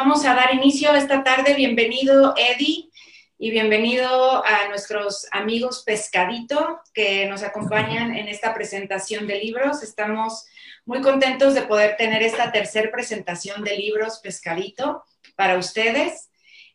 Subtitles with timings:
[0.00, 1.54] Vamos a dar inicio esta tarde.
[1.54, 2.88] Bienvenido, Eddie,
[3.36, 9.82] y bienvenido a nuestros amigos Pescadito que nos acompañan en esta presentación de libros.
[9.82, 10.46] Estamos
[10.84, 15.02] muy contentos de poder tener esta tercera presentación de libros Pescadito
[15.34, 16.30] para ustedes.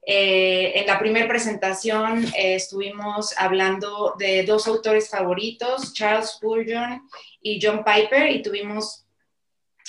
[0.06, 7.08] Eh, en la primera presentación eh, estuvimos hablando de dos autores favoritos, Charles Spurgeon
[7.42, 9.06] y John Piper, y tuvimos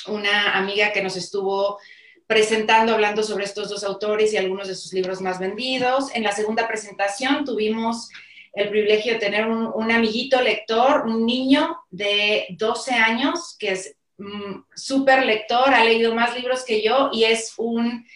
[0.06, 1.80] una amiga que nos estuvo
[2.26, 6.14] presentando, hablando sobre estos dos autores y algunos de sus libros más vendidos.
[6.14, 8.08] En la segunda presentación tuvimos
[8.54, 14.62] el privilegio de tener un, amiguito lector, un niño de 12 años, que es mm,
[14.74, 18.06] súper lector, ha leído más libros que yo y es un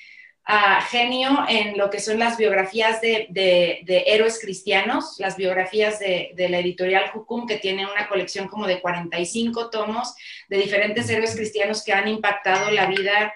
[0.45, 6.49] ah, genio en lo que son las biografías de, héroes cristianos, las biografías de, de,
[6.49, 10.15] la editorial Jukum, que tiene una colección como de 45 tomos
[10.49, 13.35] de diferentes héroes cristianos que han impactado la vida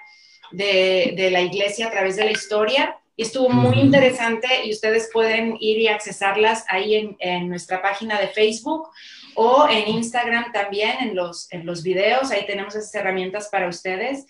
[0.52, 2.97] de, la iglesia a través de la historia.
[3.16, 8.89] Estuvo muy interesante y ustedes pueden ir y accesarlas ahí en, nuestra página de Facebook
[9.34, 12.31] o en Instagram también, en los, en los videos.
[12.31, 14.27] Ahí tenemos esas herramientas para ustedes.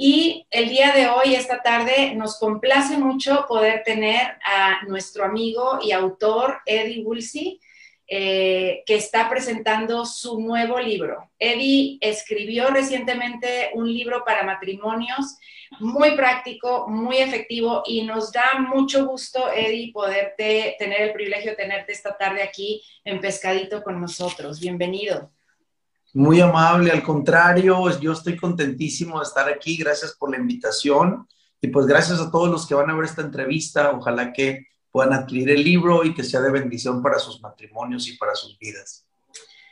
[0.00, 5.80] Y el día de hoy, esta tarde, nos complace mucho poder tener a nuestro amigo
[5.82, 7.60] y autor Eddie Woolsey,
[8.10, 11.30] eh, que está presentando su nuevo libro.
[11.38, 15.36] Eddie escribió recientemente un libro para matrimonios
[15.80, 21.56] muy práctico, muy efectivo y nos da mucho gusto, Eddie, poderte tener el privilegio de
[21.58, 24.58] tenerte esta tarde aquí en Pescadito con nosotros.
[24.58, 25.30] Bienvenido.
[26.14, 29.76] Muy amable, al contrario, yo estoy contentísimo de estar aquí.
[29.76, 31.28] Gracias por la invitación
[31.60, 33.90] y pues gracias a todos los que van a ver esta entrevista.
[33.90, 34.66] Ojalá que
[34.98, 38.58] puedan adquirir el libro y que sea de bendición para sus matrimonios y para sus
[38.58, 39.06] vidas.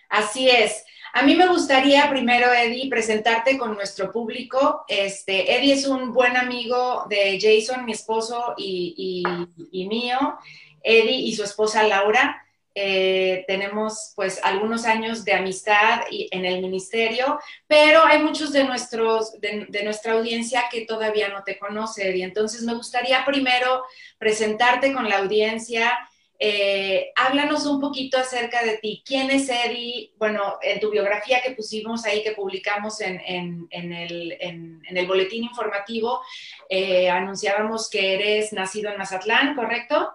[0.09, 0.85] Así es.
[1.15, 4.85] A mí me gustaría primero, Eddie, presentarte con nuestro público.
[4.87, 9.25] Este, Eddie es un buen amigo de Jason, mi esposo y,
[9.73, 10.39] y mío.
[10.81, 12.46] Eddie y su esposa Laura.
[12.79, 19.41] Eh, tenemos pues algunos años de amistad en el ministerio, pero hay muchos de, nuestros,
[19.41, 23.83] de, nuestra audiencia que todavía no te conoce y entonces me gustaría primero
[24.19, 25.99] presentarte con la audiencia.
[26.39, 29.03] Eh, háblanos un poquito acerca de ti.
[29.06, 30.12] ¿Quién es Eddie?
[30.19, 33.23] Bueno, en tu biografía que pusimos ahí, que publicamos en,
[33.71, 36.21] el, boletín informativo,
[36.69, 40.12] eh, anunciábamos que eres nacido en Mazatlán, ¿correcto?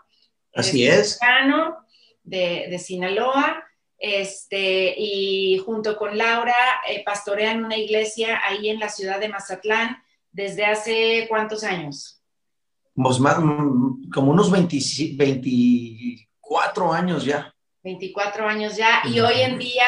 [0.53, 1.18] Así es
[2.24, 3.64] de, Sinaloa,
[3.98, 6.56] este, y junto con Laura
[6.88, 9.98] eh, pastorean una iglesia ahí en la ciudad de Mazatlán
[10.32, 12.20] desde hace cuántos años?
[12.94, 13.20] Pues
[14.14, 17.54] como unos 24 años ya.
[17.84, 19.86] 24 años ya, y hoy en día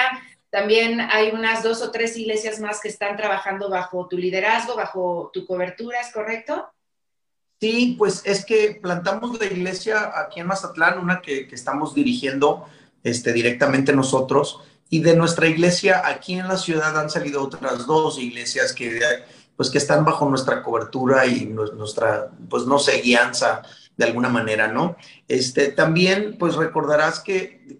[0.49, 5.29] también hay unas dos o tres iglesias más que están trabajando bajo tu liderazgo, bajo
[5.33, 6.67] tu cobertura, ¿es correcto?
[7.63, 12.65] Sí, pues es que plantamos la iglesia aquí en Mazatlán, una que, estamos dirigiendo
[13.05, 14.59] este, directamente nosotros,
[14.89, 18.99] y de nuestra iglesia aquí en la ciudad han salido otras dos iglesias que,
[19.55, 23.61] pues, que están bajo nuestra cobertura y nuestra, pues no sé, guianza
[23.95, 24.97] de alguna manera, ¿no?
[25.29, 27.77] Este, también, pues recordarás que,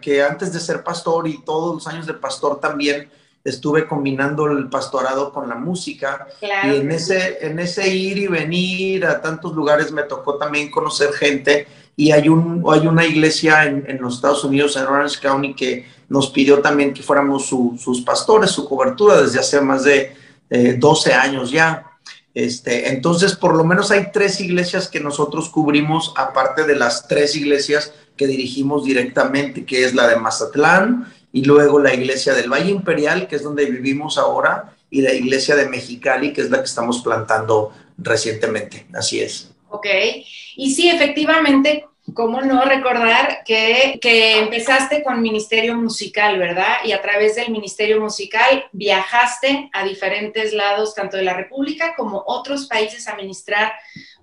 [0.00, 3.08] que antes de ser pastor y todos los años de pastor también,
[3.44, 6.28] estuve combinando el pastorado con la música.
[6.40, 11.12] Y en ese, en ese ir y venir a tantos lugares me tocó también conocer
[11.12, 11.66] gente.
[11.96, 16.30] Y hay, un, hay una iglesia en, los Estados Unidos, en Orange County, que nos
[16.30, 20.14] pidió también que fuéramos sus pastores, su cobertura desde hace más de
[20.78, 21.88] 12 eh, años ya.
[22.34, 27.36] Este, entonces, por lo menos hay tres iglesias que nosotros cubrimos, aparte de las tres
[27.36, 32.70] iglesias que dirigimos directamente, que es la de Mazatlán, y luego la iglesia del Valle
[32.70, 36.64] Imperial, que es donde vivimos ahora, y la iglesia de Mexicali, que es la que
[36.64, 38.86] estamos plantando recientemente.
[38.94, 39.50] Así es.
[39.70, 39.86] Ok,
[40.56, 46.76] y sí, efectivamente, ¿cómo no recordar que, que, empezaste con ministerio musical, verdad?
[46.84, 52.22] Y a través del ministerio musical viajaste a diferentes lados, tanto de la República como
[52.26, 53.72] otros países a ministrar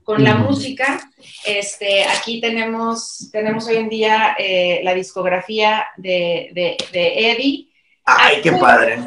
[0.10, 1.08] con la música.
[1.46, 7.68] Este, aquí tenemos, tenemos hoy en día eh, la discografía de, de, Eddie.
[8.06, 8.98] ¡Ay, qué padre!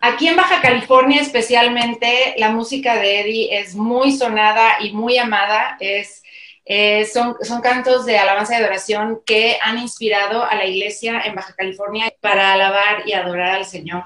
[0.00, 5.76] Aquí en Baja California especialmente, la música de Eddie es muy sonada y muy amada.
[5.78, 6.24] Es,
[6.64, 11.36] eh, son, son cantos de alabanza y adoración que han inspirado a la iglesia en
[11.36, 14.02] Baja California para alabar y adorar al Señor.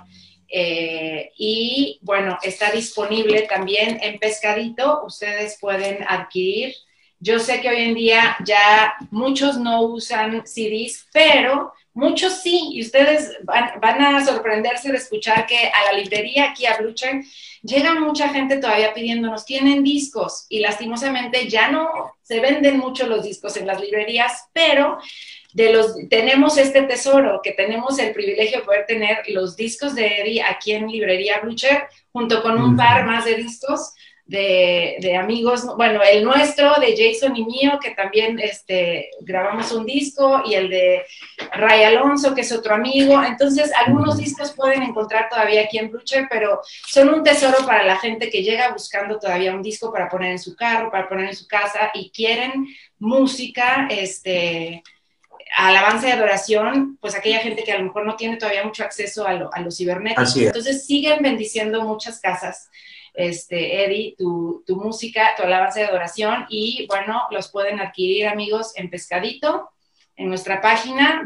[0.55, 5.03] Eh, y bueno, está disponible también en Pescadito.
[5.07, 6.75] Ustedes pueden adquirir.
[7.19, 12.83] Yo sé que hoy en día ya muchos no usan CDs, pero muchos sí, y
[12.83, 17.23] ustedes van, a sorprenderse de escuchar que a la librería aquí a Blucher
[17.63, 23.25] llega mucha gente todavía pidiéndonos, tienen discos y lastimosamente ya no se venden mucho los
[23.25, 24.99] discos en las librerías, pero
[25.53, 30.07] de los, tenemos este tesoro, que tenemos el privilegio de poder tener los discos de
[30.07, 33.93] Eddie aquí en Librería Blucher, junto con un par más de discos
[34.25, 40.43] de, amigos, bueno, el nuestro, de Jason y mío, que también este, grabamos un disco,
[40.47, 41.03] y el de
[41.53, 43.23] Ray Alonso, que es otro amigo.
[43.23, 47.97] Entonces, algunos discos pueden encontrar todavía aquí en Blucher, pero son un tesoro para la
[47.97, 51.37] gente que llega buscando todavía un disco para poner en su carro, para poner en
[51.37, 52.67] su casa, y quieren
[52.99, 54.83] música, este
[55.57, 59.27] alabanza y adoración, pues aquella gente que a lo mejor no tiene todavía mucho acceso
[59.27, 60.37] a, lo, a los cibernéticos.
[60.37, 62.69] Entonces siguen bendiciendo muchas casas
[63.15, 68.89] este, Eddie, tu, música, tu alabanza de adoración y bueno, los pueden adquirir amigos en
[68.91, 69.71] Pescadito,
[70.17, 71.23] en nuestra página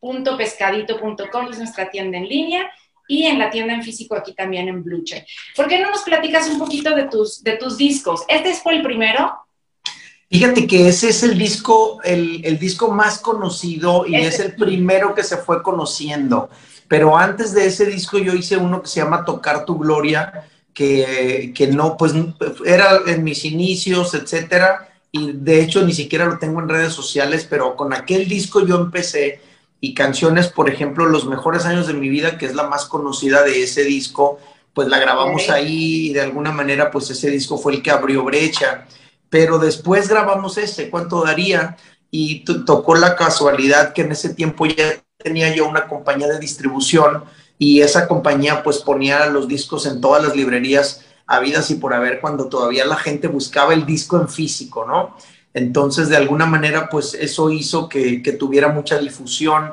[0.00, 2.70] www.pescadito.com es nuestra tienda en línea
[3.08, 5.26] y en la tienda en físico aquí también en Bluche.
[5.54, 8.24] ¿Por qué no nos platicas un poquito de tus, de tus discos?
[8.28, 9.45] ¿Este fue el primero?
[10.28, 15.22] Fíjate que ese es el disco, el, disco más conocido y es el primero que
[15.22, 16.50] se fue conociendo.
[16.88, 21.52] Pero antes de ese disco yo hice uno que se llama Tocar tu Gloria, que,
[21.54, 22.12] que no, pues
[22.64, 27.46] era en mis inicios, etcétera, y de hecho ni siquiera lo tengo en redes sociales,
[27.48, 29.40] pero con aquel disco yo empecé
[29.80, 33.42] y canciones, por ejemplo, Los mejores años de mi vida, que es la más conocida
[33.42, 34.38] de ese disco,
[34.74, 38.24] pues la grabamos ahí y de alguna manera pues ese disco fue el que abrió
[38.24, 38.86] brecha.
[39.30, 41.76] Pero después grabamos ese, ¿cuánto daría?
[42.10, 47.24] Y tocó la casualidad que en ese tiempo ya tenía yo una compañía de distribución
[47.58, 52.20] y esa compañía pues ponía los discos en todas las librerías habidas y por haber
[52.20, 55.16] cuando todavía la gente buscaba el disco en físico, ¿no?
[55.56, 59.72] Entonces, de alguna manera, pues eso hizo que, tuviera mucha difusión.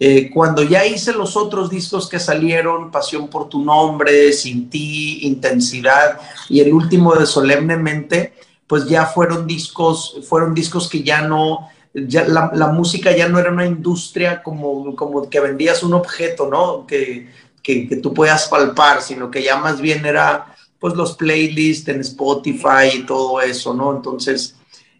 [0.00, 5.20] Eh, cuando ya hice los otros discos que salieron, Pasión por tu nombre, Sin ti,
[5.22, 6.18] Intensidad
[6.48, 8.34] y el último de Solemnemente,
[8.70, 13.50] pues ya fueron discos, fueron discos que ya no, ya la, música ya no era
[13.50, 16.86] una industria como, como que vendías un objeto, ¿no?
[16.86, 17.28] Que,
[17.64, 22.98] que, tú puedas palpar, sino que ya más bien era pues los playlists en Spotify
[22.98, 23.92] y todo eso, ¿no?
[23.92, 24.54] Entonces,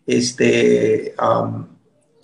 [0.05, 1.15] este,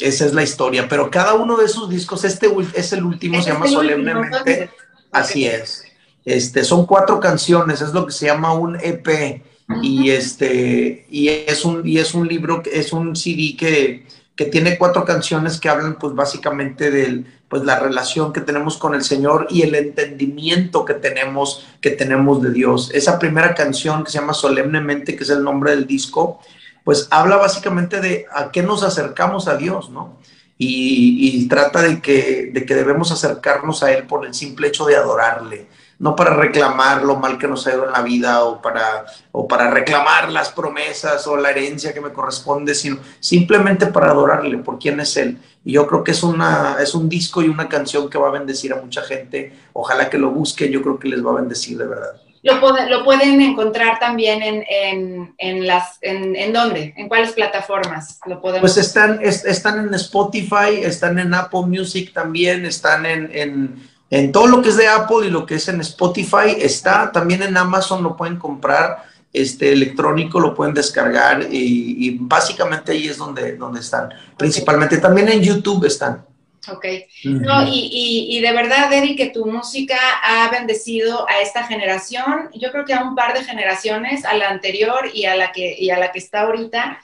[0.00, 0.88] esa es la historia.
[0.88, 4.68] Pero cada uno de esos discos, este es el último, se llama Solemnemente.
[5.12, 5.84] Así es.
[6.24, 9.44] Este, son cuatro canciones, es lo que se llama un EP.
[9.82, 14.78] Y este, y es un, y es un libro, es un CD que, que tiene
[14.78, 19.46] cuatro canciones que hablan pues básicamente de pues la relación que tenemos con el Señor
[19.50, 22.90] y el entendimiento que tenemos que tenemos de Dios.
[22.92, 26.40] Esa primera canción que se llama Solemnemente, que es el nombre del disco,
[26.84, 30.18] pues habla básicamente de a qué nos acercamos a Dios, ¿no?
[30.58, 34.86] Y, y trata de que, de que debemos acercarnos a Él por el simple hecho
[34.86, 35.66] de adorarle
[35.98, 39.48] no para reclamar lo mal que nos ha ido en la vida o para, o
[39.48, 44.78] para reclamar las promesas o la herencia que me corresponde, sino simplemente para adorarle por
[44.78, 45.38] quién es Él.
[45.64, 48.32] Y yo creo que es, una, es un disco y una canción que va a
[48.32, 49.52] bendecir a mucha gente.
[49.72, 52.20] Ojalá que lo busquen, yo creo que les va a bendecir de verdad.
[52.42, 58.20] Lo, lo pueden encontrar también en, en, en las, en, en, dónde, en cuáles plataformas
[58.26, 58.60] lo podemos.
[58.60, 64.62] Pues están, están en Spotify, están en Apple Music también, están en en todo lo
[64.62, 68.16] que es de Apple y lo que es en Spotify está, también en Amazon lo
[68.16, 74.98] pueden comprar, este electrónico lo pueden descargar y, básicamente ahí es donde, donde están, principalmente.
[74.98, 76.24] También en YouTube están.
[76.68, 76.84] Ok.
[77.24, 82.72] No, y, y, de verdad, Eric, que tu música ha bendecido a esta generación, yo
[82.72, 85.90] creo que a un par de generaciones, a la anterior y a la que, y
[85.90, 87.00] a la que está ahorita.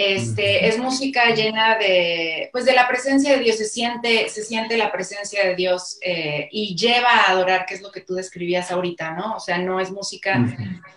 [0.00, 4.76] Este, es música llena de, pues de la presencia de Dios, se siente, se siente
[4.76, 8.70] la presencia de Dios eh, y lleva a adorar, que es lo que tú describías
[8.70, 9.34] ahorita, ¿no?
[9.34, 10.40] O sea, no es música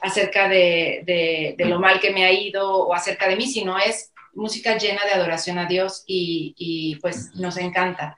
[0.02, 4.78] acerca de, lo mal que me ha ido o acerca de mí, sino es música
[4.78, 8.18] llena de adoración a Dios y, pues nos encanta.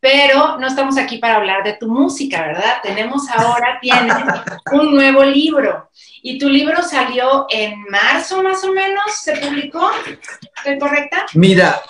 [0.00, 2.78] Pero no estamos aquí para hablar de tu música, ¿verdad?
[2.82, 4.14] Tenemos ahora, tienes
[4.72, 5.90] un nuevo libro
[6.22, 9.90] y tu libro salió en marzo más o menos, ¿se publicó?
[10.56, 11.26] ¿Estoy correcta?
[11.34, 11.80] Mira,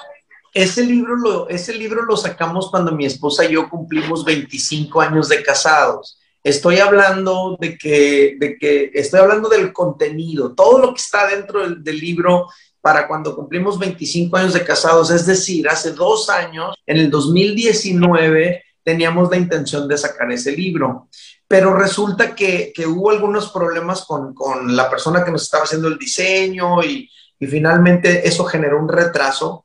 [0.52, 5.28] ese libro, lo, ese libro lo sacamos cuando mi esposa y yo cumplimos 25 años
[5.28, 6.18] de casados.
[6.42, 11.68] Estoy hablando de que, de que estoy hablando del contenido, todo lo que está dentro
[11.68, 12.46] del libro
[12.86, 18.62] para cuando cumplimos 25 años de casados, es decir, hace dos años, en el 2019,
[18.84, 21.08] teníamos la intención de sacar ese libro
[21.48, 24.34] pero resulta que, hubo algunos problemas con,
[24.76, 29.64] la persona que nos estaba haciendo el diseño y, y, finalmente eso generó un retraso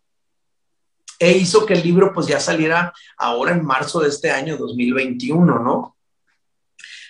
[1.20, 5.60] e hizo que el libro pues ya saliera ahora en marzo de este año 2021,
[5.60, 5.96] ¿no?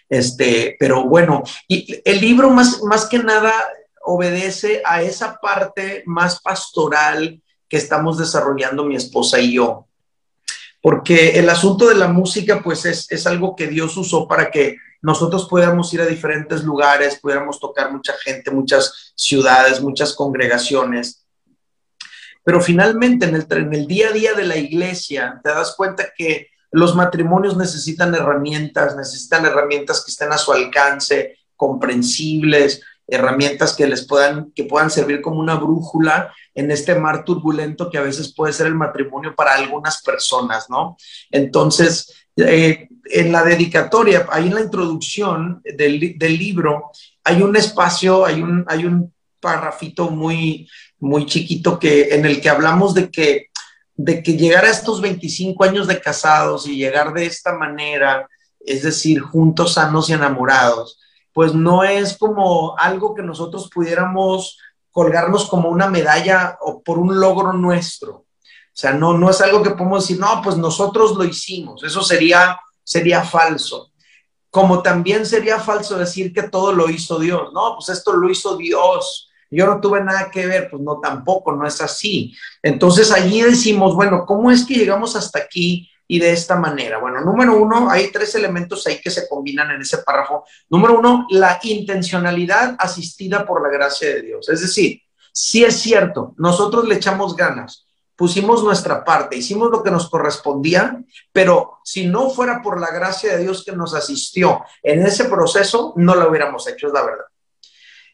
[0.10, 3.54] Este, pero bueno, y el libro más, más que nada
[4.06, 9.88] obedece a esa parte más pastoral que estamos desarrollando mi esposa y yo.
[10.82, 14.78] Porque el asunto de la música, pues es, es algo que Dios usó para que
[15.02, 21.26] nosotros pudiéramos ir a diferentes lugares, pudiéramos tocar mucha gente, muchas ciudades, muchas congregaciones.
[22.44, 26.10] Pero finalmente en el, en el día a día de la iglesia te das cuenta
[26.16, 33.86] que los matrimonios necesitan herramientas, necesitan herramientas que estén a su alcance, comprensibles, herramientas que
[33.86, 38.34] les puedan, que puedan servir como una brújula en este mar turbulento que a veces
[38.34, 40.96] puede ser el matrimonio para algunas personas, ¿no?
[41.30, 46.92] Entonces, eh, en la dedicatoria, ahí en la introducción del, del, libro,
[47.26, 52.50] hay un espacio, hay un, hay un parrafito muy, muy chiquito que, en el que
[52.50, 53.48] hablamos de que,
[53.96, 58.30] de que llegar a estos 25 años de casados y llegar de esta manera,
[58.62, 61.01] es decir, juntos, sanos y enamorados,
[61.34, 64.58] pues no es como algo que nosotros pudiéramos
[64.92, 68.26] colgarnos como una medalla o por un logro nuestro.
[68.74, 71.84] O sea, no, no es algo que podemos decir, no, pues nosotros lo hicimos.
[71.84, 73.92] Eso sería, sería falso.
[74.50, 77.52] Como también sería falso decir que todo lo hizo Dios.
[77.54, 79.30] No, pues esto lo hizo Dios.
[79.50, 82.34] Yo no tuve nada que ver, pues no, tampoco, no es así.
[82.64, 85.90] Entonces allí decimos, bueno, ¿cómo es que llegamos hasta aquí?
[86.12, 86.98] Y de esta manera.
[86.98, 90.44] Bueno, número uno, hay tres elementos ahí que se combinan en ese párrafo.
[90.70, 94.50] Número uno, la intencionalidad asistida por la gracia de Dios.
[94.50, 95.02] Es decir,
[95.32, 101.02] si es cierto, nosotros le echamos ganas, pusimos nuestra parte, hicimos lo que nos correspondía,
[101.32, 105.94] pero si no fuera por la gracia de Dios que nos asistió en ese proceso,
[105.96, 107.26] no lo hubiéramos hecho, es la verdad.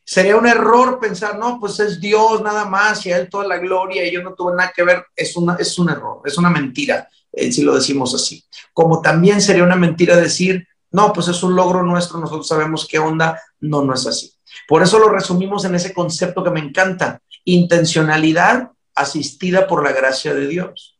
[0.05, 3.57] Sería un error pensar, no, pues es Dios nada más y a Él toda la
[3.57, 5.03] gloria y yo no tuve nada que ver.
[5.15, 7.09] Es, una, es un error, es una mentira.
[7.37, 8.43] Eh, si lo decimos así.
[8.73, 12.97] Como también sería una mentira decir, no, pues es un logro nuestro, nosotros sabemos qué
[12.97, 14.33] onda, no, no es así.
[14.67, 20.33] Por eso lo resumimos en ese concepto que me encanta, intencionalidad asistida por la gracia
[20.33, 20.97] de Dios.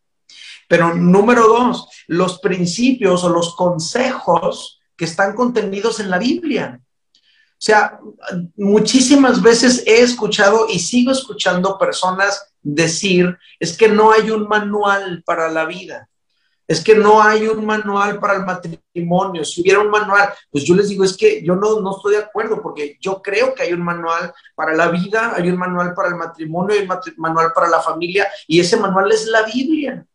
[0.68, 6.80] Pero número dos, los principios o los consejos que están contenidos en la Biblia.
[7.14, 8.00] O sea,
[8.56, 15.24] muchísimas veces he escuchado y sigo escuchando personas decir, es que no hay un manual
[15.26, 16.08] para la vida
[16.68, 19.46] es que no hay un manual para el matrimonio.
[19.46, 22.22] Si hubiera un manual, pues yo les digo, es que yo no, no estoy de
[22.22, 26.10] acuerdo porque yo creo que hay un manual para la vida, hay un manual para
[26.10, 30.06] el matrimonio, hay un manual para la familia y ese manual es la Biblia.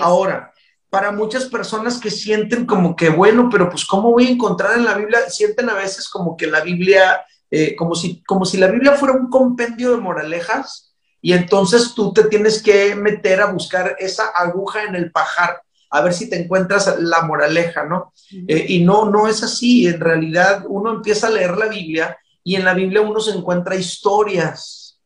[0.00, 0.50] Ahora,
[0.88, 4.84] para muchas personas que sienten como que, bueno, pero pues ¿cómo voy a encontrar en
[4.86, 5.28] la Biblia?
[5.28, 9.14] Sienten a veces como que la Biblia, eh, como, si, como si la Biblia fuera
[9.14, 10.93] un compendio de moralejas
[11.24, 16.02] y entonces tú te tienes que meter a buscar esa aguja en el pajar, a
[16.02, 18.12] ver si te encuentras la moraleja, ¿no?
[18.46, 19.86] Eh, y no, no es así.
[19.86, 23.74] En realidad uno empieza a leer la Biblia y en la Biblia uno se encuentra
[23.74, 25.00] historias.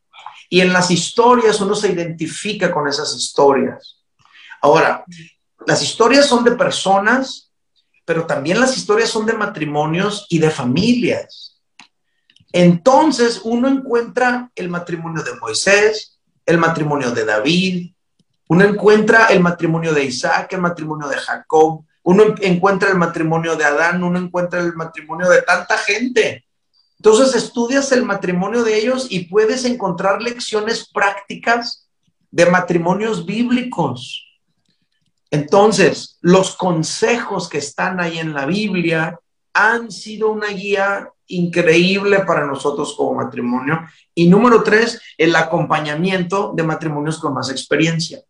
[0.51, 4.01] Y en las historias uno se identifica con esas historias.
[4.61, 5.05] Ahora,
[5.69, 7.53] las historias son de personas,
[8.05, 11.58] pero también las historias son de matrimonios y de familias.
[12.53, 17.93] Entonces uno encuentra el matrimonio de Moisés, el matrimonio de David,
[18.49, 23.65] uno encuentra el matrimonio de Isaac, el matrimonio de Jacob, uno encuentra el matrimonio de
[23.65, 26.47] Adán, uno encuentra el matrimonio de tanta gente.
[26.99, 31.87] Entonces estudias el matrimonio de ellos y puedes encontrar lecciones prácticas
[32.31, 34.25] de matrimonios bíblicos.
[35.31, 39.21] Entonces, los consejos que están ahí en la Biblia
[39.53, 43.81] han sido una guía increíble para nosotros como matrimonio.
[44.15, 48.21] Y número tres, el acompañamiento de matrimonios con más experiencia.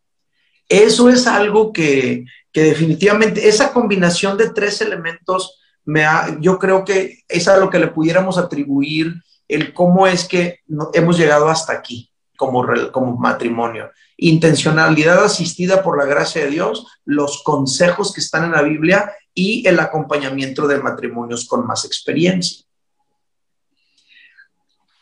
[0.68, 6.04] Eso es algo que, definitivamente, esa combinación de tres elementos, me
[6.40, 9.14] yo creo que es a lo que le pudiéramos atribuir
[9.48, 10.60] el cómo es que
[10.92, 13.90] hemos llegado hasta aquí como, como matrimonio.
[14.18, 19.66] Intencionalidad asistida por la gracia de Dios, los consejos que están en la Biblia y
[19.66, 22.67] el acompañamiento de matrimonios con más experiencia.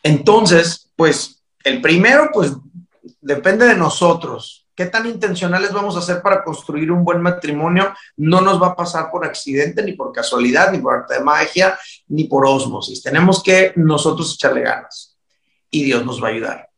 [0.06, 2.52] Entonces, pues el primero, pues
[3.20, 4.68] depende de nosotros.
[4.72, 7.92] ¿Qué tan intencionales vamos a ser para construir un buen matrimonio?
[8.16, 11.76] No nos va a pasar por accidente, ni por casualidad, ni por arte de magia,
[12.06, 13.02] ni por osmosis.
[13.02, 15.18] Tenemos que nosotros echarle ganas
[15.70, 16.68] y Dios nos va a ayudar.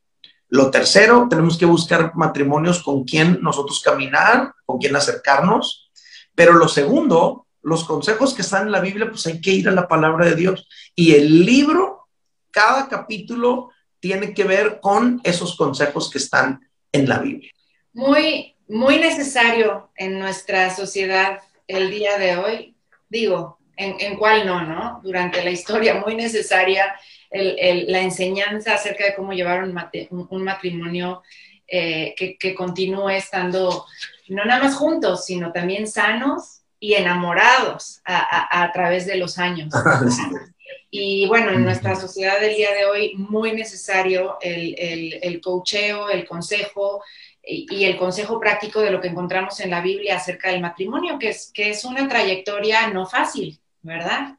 [0.48, 5.90] Lo tercero, tenemos que buscar matrimonios con quien nosotros caminar, con quien acercarnos.
[6.34, 9.72] Pero lo segundo los consejos que están en la Biblia, pues hay que ir a
[9.72, 10.66] la palabra de Dios.
[10.94, 12.07] Y el libro,
[12.50, 16.60] cada capítulo tiene que ver con esos consejos que están
[16.92, 17.50] en la Biblia.
[17.92, 22.76] Muy, muy necesario en nuestra sociedad el día de hoy.
[23.08, 25.00] Digo, en, en cuál no, ¿no?
[25.02, 26.94] Durante la historia, muy necesaria
[27.30, 31.22] la enseñanza acerca de cómo llevar un, matrimonio
[31.66, 33.86] eh, que, continúe estando
[34.28, 39.72] no nada más juntos, sino también sanos y enamorados a, través de los años.
[40.90, 46.08] Y bueno, en nuestra sociedad del día de hoy, muy necesario el, el, el coacheo,
[46.08, 47.02] el consejo
[47.48, 51.30] y, el consejo práctico de lo que encontramos en la Biblia acerca del matrimonio, que
[51.30, 54.36] es, que es una trayectoria no fácil, ¿verdad?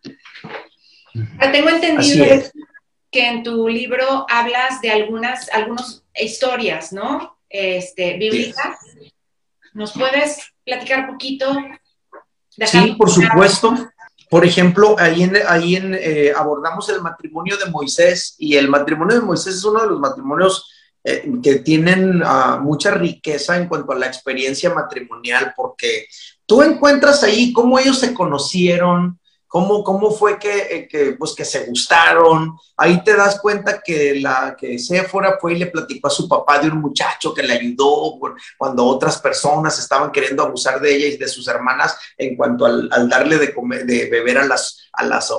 [1.51, 2.25] tengo entendido
[3.12, 7.38] que en tu libro hablas de algunas, algunas historias, ¿no?
[7.50, 8.77] Este, bíblicas.
[9.74, 11.57] ¿Nos puedes platicar un poquito?
[12.50, 13.89] sí, por supuesto.
[14.29, 19.19] Por ejemplo, ahí, en, ahí en, eh, abordamos el matrimonio de Moisés y el matrimonio
[19.19, 20.69] de Moisés es uno de los matrimonios
[21.03, 26.07] eh, que tienen ah, mucha riqueza en cuanto a la experiencia matrimonial porque
[26.45, 29.18] tú encuentras ahí cómo ellos se conocieron,
[29.50, 32.56] ¿Cómo, cómo fue que, que, pues, que se gustaron?
[32.77, 36.60] Ahí te das cuenta que, la, que Sephora fue y le platicó a su papá
[36.60, 38.20] de un muchacho que le ayudó
[38.58, 42.88] cuando otras personas estaban queriendo abusar de ella y de sus hermanas en cuanto al,
[42.91, 44.77] al darle de, comer, de beber a las,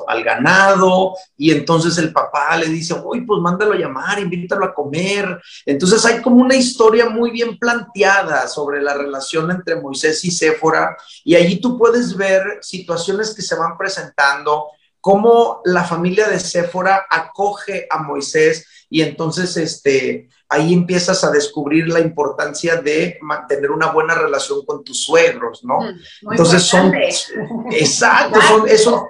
[0.07, 4.75] al ganado, y entonces el papá le dice, uy, pues mándalo a llamar, invítalo a
[4.75, 5.41] comer.
[5.67, 10.97] Entonces hay como una historia muy bien planteada sobre la relación entre Moisés y Séfora,
[11.25, 14.00] y allí tú puedes ver situaciones que se van presentando,
[15.01, 21.87] cómo la familia de Séfora acoge a Moisés, y entonces este, ahí empiezas a descubrir
[21.89, 25.79] la importancia de mantener una buena relación con tus suegros, ¿no?
[25.81, 26.93] Mm, entonces son,
[27.71, 29.07] exacto, son, eso,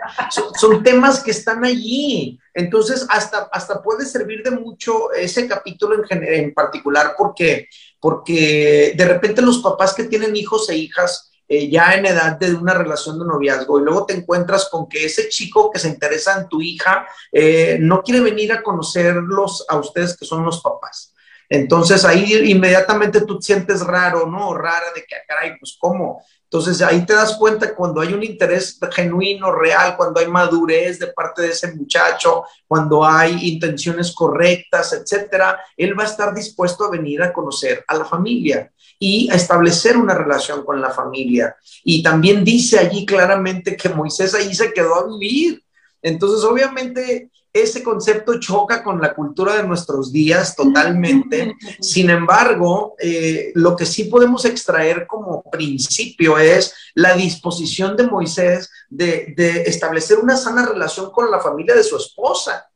[0.58, 2.38] son, temas que están allí.
[2.52, 7.68] Entonces hasta, hasta puede servir de mucho ese capítulo en, en particular porque,
[7.98, 12.54] porque de repente los papás que tienen hijos e hijas, eh, ya en edad de
[12.54, 16.38] una relación de noviazgo y luego te encuentras con que ese chico que se interesa
[16.38, 21.12] en tu hija eh, no quiere venir a conocerlos a ustedes que son los papás.
[21.48, 24.54] Entonces ahí inmediatamente tú te sientes raro, ¿no?
[24.54, 26.22] Rara de que, ah, caray, pues cómo.
[26.44, 31.08] Entonces ahí te das cuenta cuando hay un interés genuino, real, cuando hay madurez de
[31.08, 36.90] parte de ese muchacho, cuando hay intenciones correctas, etcétera, él va a estar dispuesto a
[36.90, 38.70] venir a conocer a la familia
[39.02, 41.56] y a establecer una relación con la familia.
[41.82, 45.64] Y también dice allí claramente que Moisés ahí se quedó a vivir.
[46.02, 51.56] Entonces, obviamente, ese concepto choca con la cultura de nuestros días totalmente.
[51.80, 58.70] Sin embargo, eh, lo que sí podemos extraer como principio es la disposición de Moisés
[58.90, 62.69] de, de establecer una sana relación con la familia de su esposa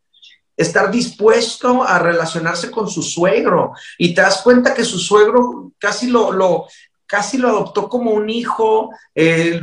[0.56, 6.08] estar dispuesto a relacionarse con su suegro y te das cuenta que su suegro casi
[6.08, 6.66] lo,
[7.06, 8.90] casi lo adoptó como un hijo.
[9.14, 9.60] Eh,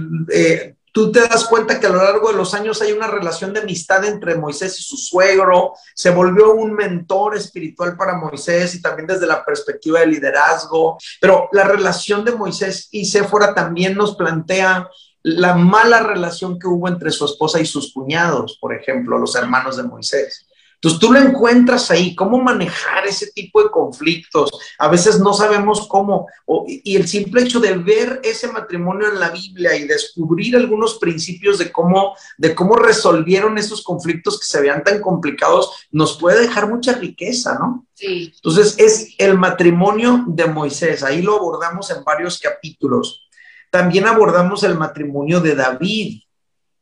[0.92, 3.62] tú te das cuenta que a lo largo de los años hay una relación de
[3.62, 9.08] amistad entre Moisés y su suegro, se volvió un mentor espiritual para Moisés y también
[9.08, 14.90] desde la perspectiva de liderazgo, pero la relación de Moisés y Séfora también nos plantea
[15.24, 19.78] la mala relación que hubo entre su esposa y sus cuñados, por ejemplo, los hermanos
[19.78, 20.48] de Moisés.
[20.82, 24.50] Entonces tú lo encuentras ahí, cómo manejar ese tipo de conflictos.
[24.80, 26.26] A veces no sabemos cómo,
[26.66, 31.60] y el simple hecho de ver ese matrimonio en la Biblia y descubrir algunos principios
[31.60, 36.68] de cómo, de cómo resolvieron esos conflictos que se veían tan complicados, nos puede dejar
[36.68, 37.86] mucha riqueza, ¿no?
[37.94, 38.34] Sí.
[38.34, 43.30] Entonces es el matrimonio de Moisés, ahí lo abordamos en varios capítulos.
[43.70, 46.24] También abordamos el matrimonio de David.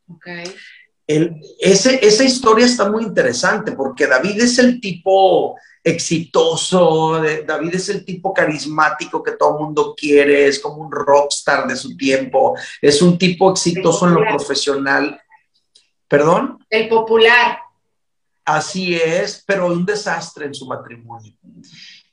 [0.08, 0.46] Okay
[1.60, 8.06] ese, esa historia está muy interesante porque David es el tipo exitoso, David es el
[8.06, 13.02] tipo carismático que todo el mundo quiere, es como un rockstar de su tiempo, es
[13.02, 15.20] un tipo exitoso en lo profesional.
[16.08, 16.64] ¿Perdón?
[16.70, 17.60] El popular.
[18.46, 21.34] Así es, pero un desastre en su matrimonio.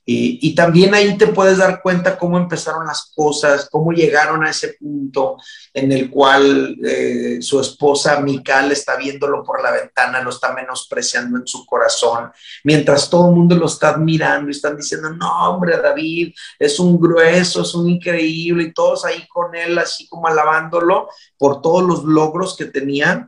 [0.09, 4.75] Y, también ahí te puedes dar cuenta cómo empezaron las cosas, cómo llegaron a ese
[4.75, 5.37] punto
[5.75, 11.38] en el cual eh, su esposa Mical está viéndolo por la ventana, lo está menospreciando
[11.38, 12.31] en su corazón,
[12.62, 17.01] mientras todo el mundo lo está admirando y están diciendo, no, hombre, David es un
[17.01, 22.05] grueso, es un increíble, y todos ahí con él, así como alabándolo por todos los
[22.05, 23.27] logros que tenía,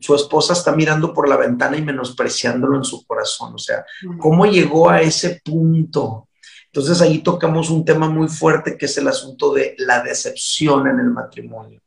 [0.00, 3.54] su esposa está mirando por la ventana y menospreciándolo en su corazón.
[3.54, 3.84] O sea,
[4.18, 6.28] ¿cómo llegó a ese punto?
[6.66, 11.00] Entonces ahí tocamos un tema muy fuerte que es el asunto de la decepción en
[11.00, 11.80] el matrimonio.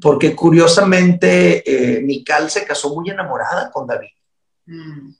[0.00, 4.10] porque curiosamente eh, Mical se casó muy enamorada con David.
[4.66, 5.10] Mm.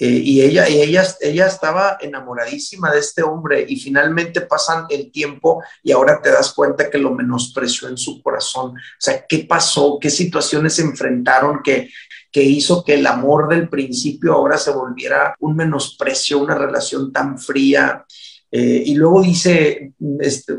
[0.00, 5.10] Eh, y ella, y ella, ella estaba enamoradísima de este hombre y finalmente pasan el
[5.10, 8.70] tiempo y ahora te das cuenta que lo menospreció en su corazón.
[8.76, 9.98] O sea, ¿qué pasó?
[10.00, 11.90] ¿Qué situaciones se enfrentaron que,
[12.30, 17.36] que hizo que el amor del principio ahora se volviera un menosprecio, una relación tan
[17.36, 18.04] fría?
[18.52, 20.54] Eh, y luego dice, este,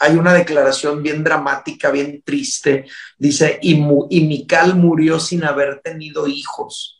[0.00, 2.86] hay una declaración bien dramática, bien triste,
[3.18, 3.74] dice, y,
[4.10, 6.97] y Mical murió sin haber tenido hijos.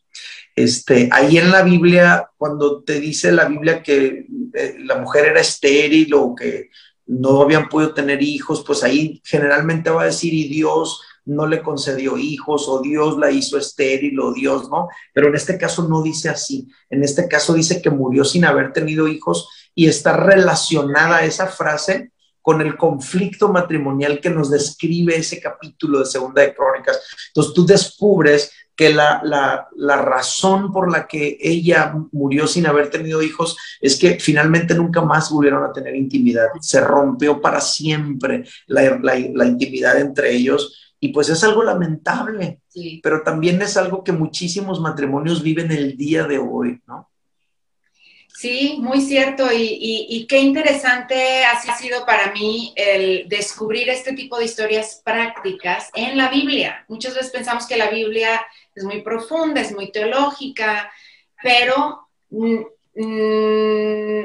[0.59, 5.41] Este, ahí en la Biblia, cuando te dice la Biblia que eh, la mujer era
[5.41, 6.71] estéril o que
[7.07, 11.63] no habían podido tener hijos, pues ahí generalmente va a decir, y Dios no le
[11.63, 14.89] concedió hijos, o Dios la hizo estéril, o Dios, ¿no?
[15.15, 16.67] Pero en este caso no dice así.
[16.91, 22.11] En este caso dice que murió sin haber tenido hijos y está relacionada esa frase
[22.43, 26.99] con el conflicto matrimonial que nos describe ese capítulo de Segunda de Crónicas.
[27.29, 33.21] Entonces tú descubres que la, la, razón por la que ella murió sin haber tenido
[33.23, 36.47] hijos es que finalmente nunca más volvieron a tener intimidad.
[36.61, 42.61] Se rompió para siempre la, la intimidad entre ellos y pues es algo lamentable,
[43.03, 47.11] pero también es algo que muchísimos matrimonios viven el día de hoy, ¿no?
[48.39, 49.49] Sí, muy cierto.
[49.53, 56.17] Y, qué interesante ha sido para mí el descubrir este tipo de historias prácticas en
[56.17, 56.85] la Biblia.
[56.87, 58.41] Muchas veces pensamos que la Biblia
[58.79, 60.91] es muy profunda, es muy teológica,
[61.43, 62.09] pero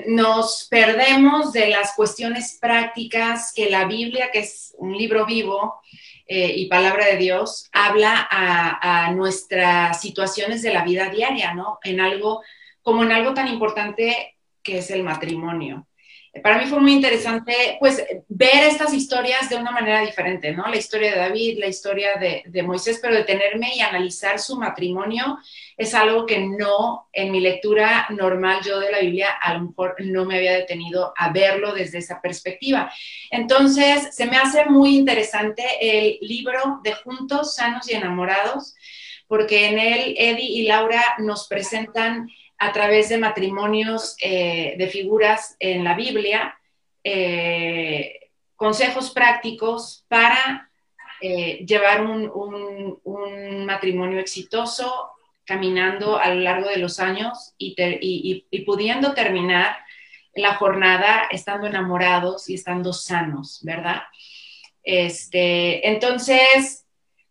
[0.07, 5.81] nos perdemos de las cuestiones prácticas que la Biblia, que es un libro vivo,
[6.25, 11.79] eh, y palabra de Dios habla a, a, nuestras situaciones de la vida diaria, ¿no?
[11.83, 12.41] En algo
[12.81, 15.85] como en algo tan importante que es el matrimonio.
[16.41, 20.67] Para mí fue muy interesante, pues, ver estas historias de una manera diferente, ¿no?
[20.67, 25.37] La historia de David, la historia de, Moisés, pero detenerme y analizar su matrimonio
[25.77, 29.95] es algo que no, en mi lectura normal yo de la Biblia, a lo mejor
[29.99, 32.91] no me había detenido a verlo desde esa perspectiva.
[33.29, 38.75] Entonces, se me hace muy interesante el libro de Juntos, Sanos y Enamorados,
[39.27, 42.27] porque en él Eddie y Laura nos presentan
[42.63, 46.57] a través de matrimonios eh, de figuras en la Biblia,
[47.03, 50.71] eh, consejos prácticos para
[51.19, 53.01] eh, llevar un,
[53.65, 55.11] matrimonio exitoso
[55.45, 57.75] caminando a lo largo de los años y,
[58.49, 59.77] y pudiendo terminar
[60.35, 64.03] la jornada estando enamorados y estando sanos, ¿verdad?
[64.83, 66.82] Este, entonces,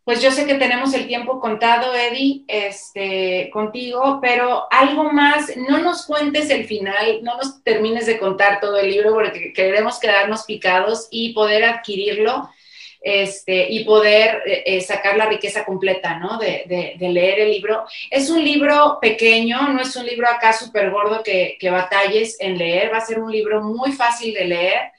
[0.03, 5.77] pues yo sé que tenemos el tiempo contado, Eddie, este, contigo, pero algo más, no
[5.77, 10.43] nos cuentes el final, no nos termines de contar todo el libro porque queremos quedarnos
[10.43, 12.49] picados y poder adquirirlo
[13.03, 16.37] este, y poder eh, eh, sacar la riqueza completa, ¿no?
[16.37, 17.85] De, leer el libro.
[18.09, 22.93] Es un libro pequeño, no es un libro acá súper gordo que, batalles en leer,
[22.93, 24.91] va a ser un libro muy fácil de leer.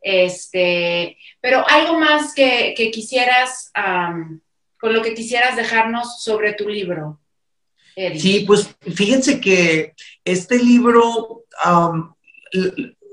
[0.00, 3.70] Este, pero algo más que, quisieras
[4.82, 7.20] con lo que quisieras dejarnos sobre tu libro.
[8.18, 11.44] Sí, pues fíjense que este libro,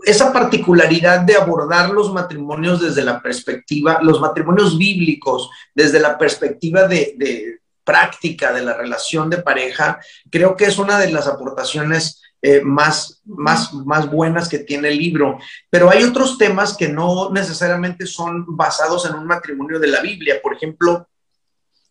[0.03, 6.87] esa particularidad de abordar los matrimonios desde la perspectiva, los matrimonios bíblicos, desde la perspectiva
[6.87, 9.99] de, práctica de la relación de pareja,
[10.31, 14.97] creo que es una de las aportaciones eh, más, más, más buenas que tiene el
[14.97, 15.37] libro.
[15.69, 20.39] Pero hay otros temas que no necesariamente son basados en un matrimonio de la Biblia.
[20.41, 21.08] Por ejemplo,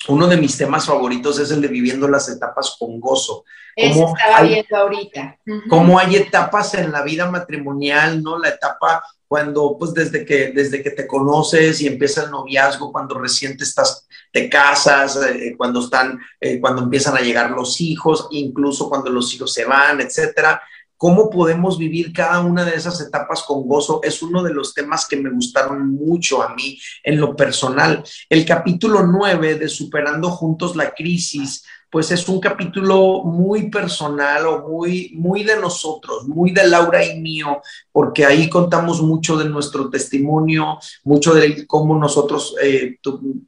[0.08, 3.44] uno de mis temas favoritos es el de viviendo las etapas con gozo.
[3.76, 5.38] Eso estaba viendo ahorita.
[5.68, 8.38] Cómo hay etapas en la vida matrimonial, ¿no?
[8.38, 13.18] La etapa cuando, pues desde que, desde que te conoces y empieza el noviazgo, cuando
[13.18, 18.26] recién te estás, te casas, eh, cuando están, eh, cuando empiezan a llegar los hijos,
[18.30, 20.60] incluso cuando los hijos se van, etcétera
[20.98, 25.06] cómo podemos vivir cada una de esas etapas con gozo es uno de los temas
[25.08, 28.02] que me gustaron mucho a mí en lo personal.
[28.28, 34.68] El capítulo 9 de Superando Juntos la Crisis pues es un capítulo muy personal o
[34.68, 39.88] muy, muy de nosotros, muy de Laura y mío, porque ahí contamos mucho de nuestro
[39.88, 42.98] testimonio, mucho de cómo nosotros, eh,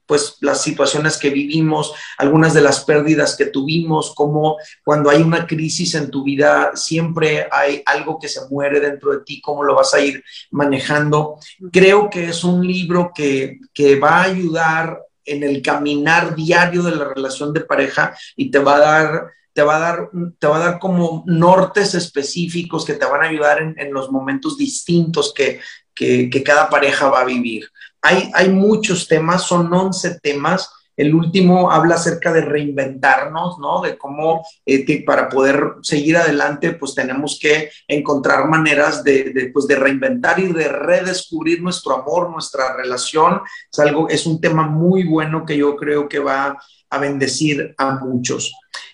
[0.07, 5.46] pues las situaciones que vivimos, algunas de las pérdidas que tuvimos, cómo cuando hay una
[5.46, 9.74] crisis en tu vida siempre hay algo que se muere dentro de ti, cómo lo
[9.74, 11.37] vas a ir manejando.
[11.70, 16.96] Creo que es un libro que, que va a ayudar en el caminar diario de
[16.96, 20.56] la relación de pareja y te va a dar, te va a dar, te va
[20.56, 25.61] a dar como nortes específicos que te van a ayudar en, los momentos distintos que,
[25.94, 27.68] que, cada pareja va a vivir.
[28.02, 30.70] Hay, hay muchos temas, son 11 temas.
[31.00, 33.80] El último habla acerca de reinventarnos, ¿no?
[33.80, 39.76] De cómo eh, para poder seguir adelante, pues tenemos que encontrar maneras de, pues, de
[39.76, 43.40] reinventar y de redescubrir nuestro amor, nuestra relación.
[43.72, 46.58] Es algo, es un tema muy bueno que yo creo que va
[46.90, 48.52] a bendecir a muchos.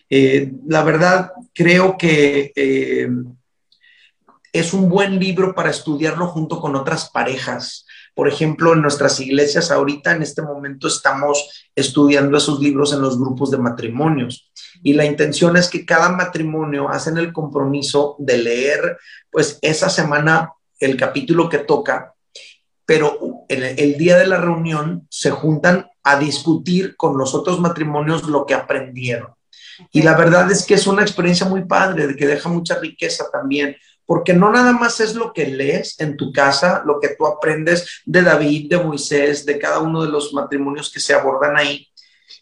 [0.08, 3.08] Eh, la verdad, creo que eh,
[4.52, 7.85] es un buen libro para estudiarlo junto con otras parejas.
[8.16, 13.20] Por ejemplo, en nuestras iglesias ahorita, en este momento, estamos estudiando esos libros en los
[13.20, 14.50] grupos de matrimonios.
[14.82, 18.96] Y la intención es que cada matrimonio hacen el compromiso de leer,
[19.30, 22.14] pues, esa semana el capítulo que toca,
[22.86, 28.26] pero el, el día de la reunión se juntan a discutir con los otros matrimonios
[28.26, 29.34] lo que aprendieron.
[29.92, 33.26] Y la verdad es que es una experiencia muy padre, de que deja mucha riqueza
[33.30, 37.26] también, porque no nada más es lo que lees en tu casa, lo que tú
[37.26, 41.88] aprendes de David, de Moisés, de cada uno de los matrimonios que se abordan ahí,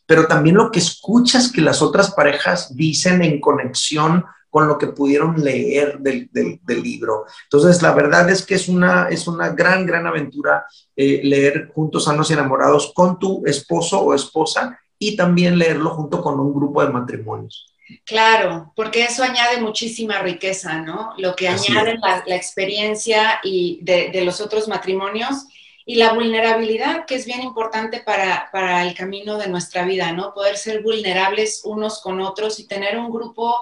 [0.06, 4.86] pero también lo que escuchas que las otras parejas dicen en conexión con lo que
[4.86, 6.30] pudieron leer del,
[6.68, 7.24] libro.
[7.50, 12.04] Entonces, la verdad es que es una, es una gran, gran aventura eh, leer Juntos,
[12.04, 16.84] Sanos y Enamorados con tu esposo o esposa y también leerlo junto con un grupo
[16.84, 17.73] de matrimonios.
[18.04, 21.12] Claro, porque eso añade muchísima riqueza, ¿no?
[21.18, 25.46] Lo que añade la, experiencia y de, los otros matrimonios
[25.84, 30.32] y la vulnerabilidad, que es bien importante para, para, el camino de nuestra vida, ¿no?
[30.32, 33.54] Poder ser vulnerables unos con otros y tener un grupo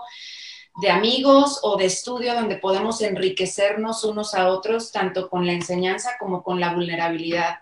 [0.80, 6.16] de amigos o de estudio donde podemos enriquecernos unos a otros, tanto con la enseñanza
[6.18, 7.58] como con la vulnerabilidad.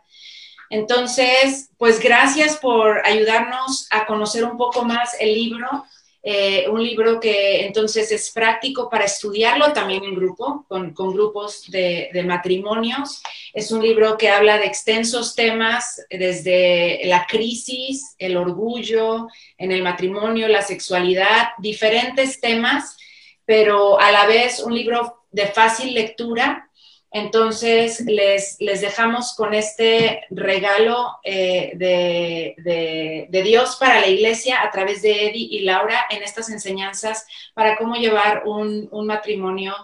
[0.68, 5.85] Entonces, pues gracias por ayudarnos a conocer un poco más el libro.
[6.23, 12.11] Eh, un libro que entonces es práctico para estudiarlo también en grupo, con, grupos de,
[12.27, 13.23] matrimonios.
[13.55, 19.83] Es un libro que habla de extensos temas, desde la crisis, el orgullo en el
[19.83, 22.97] matrimonio, la sexualidad, diferentes temas,
[23.47, 26.70] pero a la vez un libro de fácil lectura
[27.12, 35.27] entonces, les, dejamos con este regalo eh, de, Dios para la iglesia a través de
[35.27, 39.75] Eddie y Laura en estas enseñanzas para cómo llevar un, matrimonio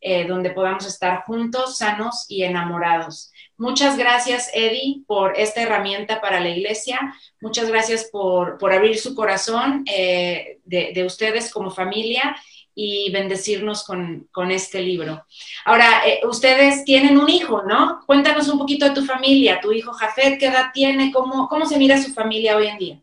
[0.00, 3.30] eh, donde podamos estar juntos, sanos y enamorados.
[3.58, 7.14] Muchas gracias, Eddie, por esta herramienta para la iglesia.
[7.42, 12.36] Muchas gracias por, abrir su corazón eh, de ustedes como familia
[12.74, 15.26] y bendecirnos con, este libro.
[15.64, 18.00] Ahora, eh, ustedes tienen un hijo, ¿no?
[18.06, 21.12] Cuéntanos un poquito de tu familia, tu hijo Jafet, ¿qué edad tiene?
[21.12, 23.00] ¿Cómo, cómo se mira su familia hoy en día?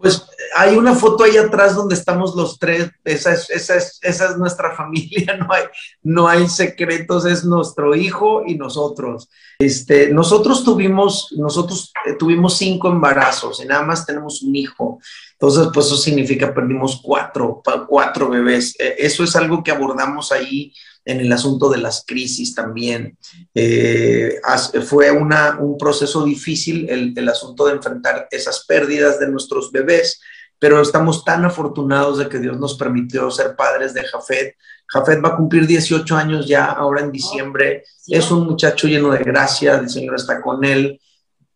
[0.00, 4.30] Pues hay una foto ahí atrás donde estamos los tres, esa es, esa es, esa
[4.30, 5.64] es nuestra familia, no hay,
[6.02, 9.28] no hay secretos, es nuestro hijo y nosotros.
[9.58, 14.98] Este, nosotros tuvimos, nosotros eh, tuvimos cinco embarazos y nada más tenemos un hijo.
[15.32, 18.74] Entonces, pues eso significa perdimos cuatro, cuatro bebés.
[18.78, 20.72] E, eso es algo que abordamos ahí
[21.04, 23.16] en el asunto de las crisis también.
[23.54, 24.40] Eh,
[24.84, 30.20] fue una, un proceso difícil el, el, asunto de enfrentar esas pérdidas de nuestros bebés,
[30.58, 34.56] pero estamos tan afortunados de que Dios nos permitió ser padres de Jafet.
[34.88, 37.84] Jafet va a cumplir 18 años ya, ahora en diciembre.
[38.06, 41.00] Es un muchacho lleno de gracia, el Señor está con él.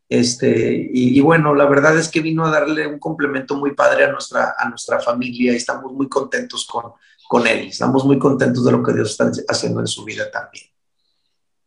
[0.08, 4.12] Este, y, bueno, la verdad es que vino a darle un complemento muy padre a
[4.12, 6.92] nuestra, a nuestra familia y estamos muy contentos con,
[7.28, 7.68] con él.
[7.68, 10.66] Estamos muy contentos de lo que Dios está haciendo en su vida también.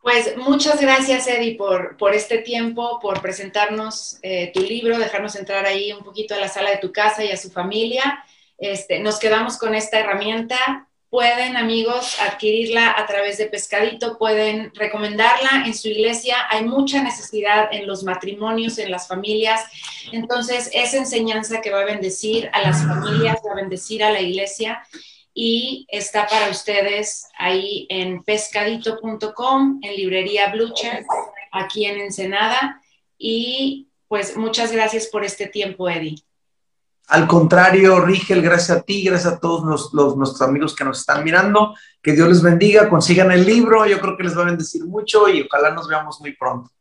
[0.01, 5.65] Pues muchas gracias, Eddie, por, por este tiempo, por presentarnos eh, tu libro, dejarnos entrar
[5.65, 8.23] ahí un poquito a la sala de tu casa y a su familia.
[8.57, 15.63] Este, nos quedamos con esta herramienta pueden amigos adquirirla a través de Pescadito, pueden recomendarla
[15.65, 16.35] en su iglesia.
[16.49, 19.63] Hay mucha necesidad en los matrimonios, en las familias.
[20.11, 24.21] Entonces, es enseñanza que va a bendecir a las familias, va a bendecir a la
[24.21, 24.83] iglesia
[25.39, 31.05] y está para ustedes ahí en pescadito.com, en librería Blucher,
[31.51, 32.81] aquí en Ensenada.
[33.19, 36.15] Y pues muchas gracias por este tiempo, Eddie.
[37.09, 41.23] Al contrario, Rigel, gracias a ti, gracias a todos los, nuestros amigos que nos están
[41.23, 41.75] mirando.
[42.01, 45.29] Que Dios les bendiga, consigan el libro, yo creo que les va a bendecir mucho
[45.29, 46.71] y ojalá nos veamos muy pronto.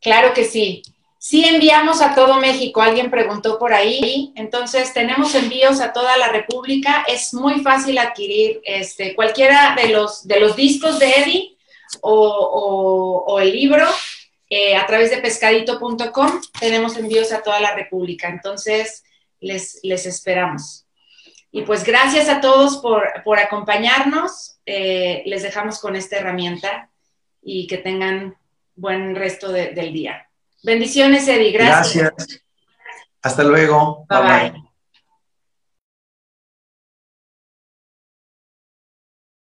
[0.00, 0.82] Claro que sí.
[1.28, 6.28] Sí enviamos a todo México, alguien preguntó por ahí, entonces tenemos envíos a toda la
[6.28, 11.56] República, es muy fácil adquirir este, cualquiera de los, de los discos de Eddie
[12.00, 13.88] o, el libro
[14.48, 19.02] eh, a través de pescadito.com, tenemos envíos a toda la República, entonces
[19.40, 20.86] les, esperamos.
[21.50, 24.58] Y pues gracias a todos por, acompañarnos.
[24.64, 26.88] Eh, les dejamos con esta herramienta
[27.42, 28.36] y que tengan
[28.76, 30.26] buen resto del día.
[30.62, 31.52] Bendiciones, Eddie.
[31.52, 32.12] Gracias.
[32.16, 32.42] Gracias.
[33.22, 34.06] Hasta luego.
[34.08, 34.18] bye.
[34.20, 34.65] bye.